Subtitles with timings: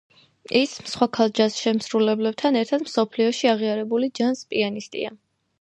[0.59, 5.17] ის სხვა ქალ ჯაზ შემსრულებლებთან ერთად მსოფლიოში აღიარებული ჯაზ პიანისტია.